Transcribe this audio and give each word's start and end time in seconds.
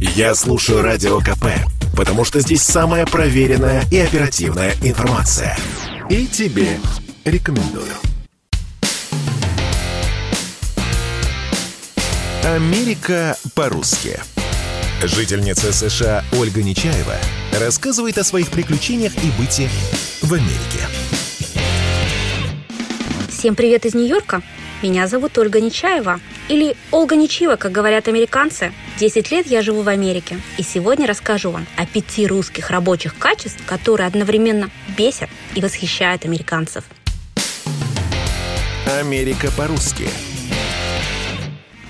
Я 0.00 0.34
слушаю 0.34 0.80
Радио 0.80 1.20
КП, 1.20 1.44
потому 1.94 2.24
что 2.24 2.40
здесь 2.40 2.62
самая 2.62 3.04
проверенная 3.04 3.84
и 3.90 3.98
оперативная 3.98 4.72
информация. 4.82 5.58
И 6.08 6.26
тебе 6.26 6.78
рекомендую. 7.26 7.92
Америка 12.42 13.36
по-русски. 13.54 14.18
Жительница 15.02 15.70
США 15.70 16.24
Ольга 16.32 16.62
Нечаева 16.62 17.16
рассказывает 17.60 18.16
о 18.16 18.24
своих 18.24 18.48
приключениях 18.48 19.12
и 19.22 19.30
быте 19.38 19.68
в 20.22 20.32
Америке. 20.32 20.80
Всем 23.28 23.54
привет 23.54 23.84
из 23.84 23.92
Нью-Йорка. 23.92 24.42
Меня 24.82 25.06
зовут 25.06 25.36
Ольга 25.36 25.60
Нечаева, 25.60 26.20
или 26.48 26.74
Ольга 26.90 27.14
Нечаева, 27.14 27.56
как 27.56 27.70
говорят 27.70 28.08
американцы. 28.08 28.72
10 28.98 29.30
лет 29.30 29.46
я 29.46 29.60
живу 29.60 29.82
в 29.82 29.88
Америке, 29.88 30.40
и 30.56 30.62
сегодня 30.62 31.06
расскажу 31.06 31.50
вам 31.50 31.66
о 31.76 31.84
пяти 31.84 32.26
русских 32.26 32.70
рабочих 32.70 33.14
качеств, 33.18 33.60
которые 33.66 34.06
одновременно 34.06 34.70
бесят 34.96 35.28
и 35.54 35.60
восхищают 35.60 36.24
американцев. 36.24 36.84
Америка 38.98 39.50
по-русски– 39.54 40.08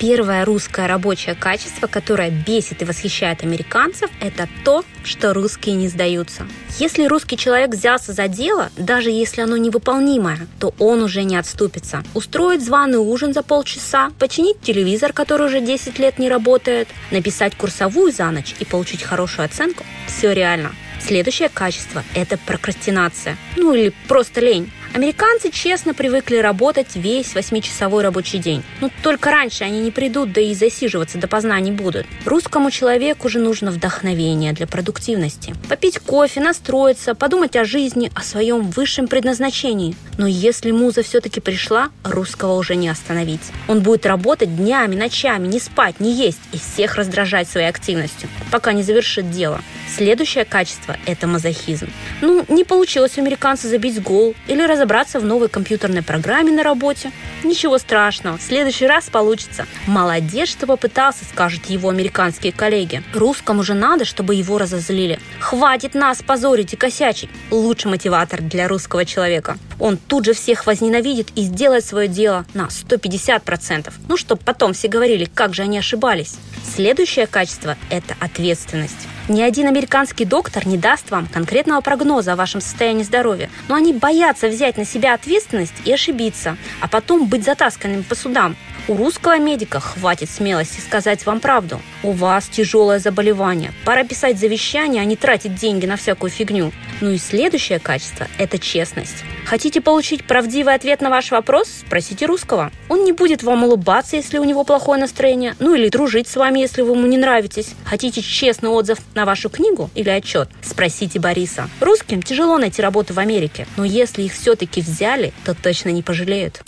Первое 0.01 0.47
русское 0.47 0.87
рабочее 0.87 1.35
качество, 1.35 1.87
которое 1.87 2.31
бесит 2.31 2.81
и 2.81 2.87
восхищает 2.87 3.45
американцев, 3.45 4.11
это 4.19 4.49
то, 4.65 4.83
что 5.05 5.35
русские 5.35 5.75
не 5.75 5.89
сдаются. 5.89 6.47
Если 6.79 7.05
русский 7.05 7.37
человек 7.37 7.69
взялся 7.69 8.15
за 8.15 8.27
дело, 8.27 8.71
даже 8.79 9.11
если 9.11 9.43
оно 9.43 9.59
невыполнимое, 9.59 10.49
то 10.59 10.75
он 10.79 11.03
уже 11.03 11.23
не 11.23 11.37
отступится. 11.37 12.03
Устроить 12.15 12.65
званый 12.65 12.97
ужин 12.97 13.35
за 13.35 13.43
полчаса, 13.43 14.11
починить 14.19 14.63
телевизор, 14.63 15.13
который 15.13 15.49
уже 15.49 15.61
10 15.61 15.99
лет 15.99 16.19
не 16.19 16.31
работает, 16.31 16.89
написать 17.11 17.55
курсовую 17.55 18.11
за 18.11 18.31
ночь 18.31 18.55
и 18.59 18.65
получить 18.65 19.03
хорошую 19.03 19.45
оценку– 19.45 19.85
все 20.07 20.33
реально. 20.33 20.75
Следующее 20.99 21.51
качество– 21.51 22.03
это 22.15 22.39
прокрастинация. 22.39 23.37
Ну 23.57 23.75
или 23.75 23.93
просто 24.09 24.41
лень. 24.41 24.71
Американцы 24.93 25.53
честно 25.53 25.95
привыкли 25.95 26.39
работать 26.39 26.97
весь 26.97 27.35
восьмичасовой 27.37 28.03
рабочий 28.03 28.39
день. 28.39 28.65
Ну, 28.81 28.91
только 29.05 29.31
раньше 29.31 29.63
они 29.63 29.81
не 29.81 29.93
придут, 29.93 30.33
да 30.33 30.41
и 30.41 30.53
засиживаться 30.53 31.17
допоздна 31.17 31.61
не 31.61 31.71
будут. 31.71 32.07
Русскому 32.25 32.73
человеку 32.73 33.29
же 33.29 33.39
нужно 33.39 33.71
вдохновение 33.71 34.53
для 34.53 34.67
продуктивности. 34.67 35.55
Попить 35.69 36.01
кофе, 36.01 36.41
настроиться, 36.41 37.15
подумать 37.15 37.55
о 37.55 37.65
жизни, 37.65 38.11
о 38.17 38.23
своем 38.23 38.69
высшем 38.71 39.07
предназначении. 39.07 39.95
Но 40.19 40.27
если 40.27 40.73
муза 40.73 41.05
все-таки 41.05 41.39
пришла, 41.39 41.91
русского 42.03 42.55
уже 42.55 42.75
не 42.75 42.89
остановить. 42.89 43.53
Он 43.69 43.83
будет 43.83 44.07
работать 44.07 44.57
днями, 44.57 44.97
ночами, 44.97 45.47
не 45.47 45.61
спать, 45.61 46.01
не 46.01 46.13
есть 46.13 46.41
и 46.53 46.59
всех 46.59 46.97
раздражать 46.97 47.49
своей 47.49 47.69
активностью, 47.69 48.29
пока 48.51 48.73
не 48.73 48.83
завершит 48.83 49.31
дело. 49.31 49.61
Следующее 49.97 50.45
качество– 50.45 50.97
это 51.07 51.27
мазохизм. 51.27 51.89
Ну, 52.21 52.45
не 52.49 52.65
получилось 52.65 53.19
у 53.19 53.21
американца 53.21 53.69
забить 53.69 54.03
гол 54.03 54.35
или 54.49 54.63
раз 54.63 54.81
разобраться 54.81 55.21
в 55.21 55.25
новой 55.27 55.51
компьютерной 55.51 56.03
программе 56.03 56.51
на 56.53 56.63
работе. 56.63 57.13
Ничего 57.45 57.77
страшного, 57.77 58.39
в 58.39 58.43
следующий 58.43 58.87
раз 58.87 59.11
получится. 59.11 59.67
Молодец, 59.87 60.49
что 60.49 60.67
попытался, 60.67 61.27
скажут 61.27 61.67
его 61.67 61.91
американские 61.91 62.51
коллеги. 62.51 63.03
Русскому 63.13 63.63
же 63.63 63.75
надо, 63.75 64.07
чтобы 64.07 64.35
его 64.35 64.57
разозлили. 64.57 65.19
Хватит 65.39 65.95
нас 65.95 66.23
позорить 66.23 66.73
и 66.73 66.77
косячить. 66.77 67.29
Лучший 67.51 67.91
мотиватор 67.91 68.41
для 68.41 68.69
русского 68.69 69.05
человека. 69.05 69.59
Он 69.79 69.99
тут 69.99 70.25
же 70.25 70.33
всех 70.33 70.67
возненавидит 70.67 71.29
и 71.37 71.43
сделает 71.43 71.85
свое 71.85 72.09
дело 72.09 72.47
на 72.55 72.69
150%. 72.69 73.93
Ну, 74.09 74.17
чтобы 74.17 74.41
потом 74.43 74.73
все 74.73 74.89
говорили, 74.89 75.27
как 75.27 75.55
же 75.55 75.63
они 75.63 75.79
ошибались. 75.79 76.37
Следующее 76.65 77.27
качество– 77.27 77.77
это 77.91 78.15
ответственность. 78.21 79.09
Ни 79.29 79.43
один 79.43 79.67
американский 79.69 80.25
доктор 80.25 80.67
не 80.67 80.77
даст 80.77 81.11
вам 81.11 81.27
конкретного 81.27 81.81
прогноза 81.81 82.33
о 82.33 82.37
вашем 82.37 82.61
состоянии 82.61 83.05
здоровья, 83.05 83.49
но 83.69 83.77
они 83.77 83.93
боятся 83.93 84.49
взять 84.49 84.77
на 84.77 84.85
себя 84.85 85.15
ответственность 85.15 85.75
и 85.85 85.93
ошибиться, 85.93 86.57
а 86.81 86.89
потом 86.89 87.27
быть 87.27 87.45
затасканными 87.45 88.03
по 88.03 88.15
судам. 88.15 88.57
У 88.89 88.97
русского 88.97 89.39
медика 89.39 89.79
хватит 89.79 90.29
смелости 90.29 90.81
сказать 90.81 91.25
вам 91.25 91.39
правду. 91.39 91.81
У 92.03 92.11
вас 92.11 92.49
тяжелое 92.49 92.99
заболевание. 92.99 93.73
Пора 93.85 94.03
писать 94.03 94.37
завещание, 94.37 95.01
а 95.01 95.05
не 95.05 95.15
тратить 95.15 95.55
деньги 95.55 95.87
на 95.87 95.97
всякую 95.97 96.31
фигню. 96.31 96.73
Ну 97.01 97.11
и 97.11 97.19
следующее 97.19 97.79
качество– 97.79 98.27
это 98.39 98.59
честность. 98.59 99.23
Хотите 99.47 99.81
получить 99.81 100.25
правдивый 100.25 100.75
ответ 100.75 101.03
на 101.03 101.09
ваш 101.09 101.31
вопрос? 101.31 101.69
Спросите 101.87 102.27
русского. 102.27 102.73
Он 102.89 103.05
не 103.05 103.13
будет 103.13 103.45
вам 103.45 103.63
улыбаться, 103.63 104.17
если 104.17 104.39
у 104.39 104.45
него 104.45 104.65
плохое 104.65 105.01
настроение, 105.01 105.55
ну 105.61 105.75
или 105.75 105.89
дружить 105.89 106.27
с 106.27 106.35
вами, 106.35 106.50
если 106.57 106.83
вы 106.83 106.97
ему 106.97 107.07
не 107.07 107.19
нравитесь. 107.19 107.75
Хотите 107.85 108.23
честный 108.23 108.71
отзыв 108.71 108.99
на 109.15 109.25
вашу 109.25 109.49
книгу 109.49 109.91
или 109.95 110.09
отчет? 110.09 110.49
Спросите 110.63 111.19
Бориса. 111.19 111.69
Русским 111.81 112.23
тяжело 112.23 112.59
найти 112.59 112.83
работу 112.83 113.15
в 113.15 113.19
Америке, 113.19 113.67
но 113.77 113.85
если 113.85 114.23
их 114.23 114.35
все-таки 114.35 114.81
взяли, 114.81 115.33
то 115.45 115.55
точно 115.55 115.91
не 115.91 116.03
пожалеют. 116.03 116.63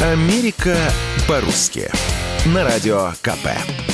Америка 0.00 0.76
по-русски. 1.28 1.90
На 2.46 2.64
радио 2.64 3.12
КП. 3.22 3.91